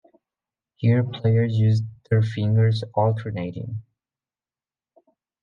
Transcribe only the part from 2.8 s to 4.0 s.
alternating.